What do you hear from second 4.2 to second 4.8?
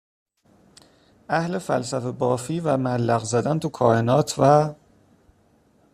و